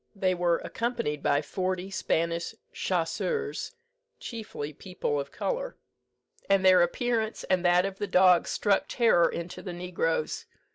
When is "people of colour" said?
4.73-5.77